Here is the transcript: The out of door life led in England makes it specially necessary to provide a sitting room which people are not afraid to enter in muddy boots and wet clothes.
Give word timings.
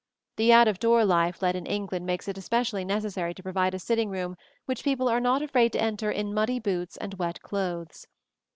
The 0.37 0.51
out 0.51 0.67
of 0.67 0.79
door 0.79 1.05
life 1.05 1.43
led 1.43 1.55
in 1.55 1.67
England 1.67 2.07
makes 2.07 2.27
it 2.27 2.41
specially 2.43 2.83
necessary 2.83 3.35
to 3.35 3.43
provide 3.43 3.75
a 3.75 3.77
sitting 3.77 4.09
room 4.09 4.35
which 4.65 4.83
people 4.83 5.07
are 5.07 5.19
not 5.21 5.43
afraid 5.43 5.71
to 5.73 5.79
enter 5.79 6.09
in 6.09 6.33
muddy 6.33 6.59
boots 6.59 6.97
and 6.97 7.13
wet 7.19 7.39
clothes. 7.43 8.07